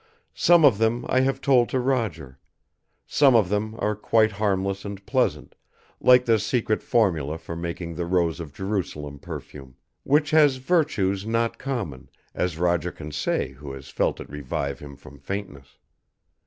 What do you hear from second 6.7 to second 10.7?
formula for making the Rose of Jerusalem perfume; which has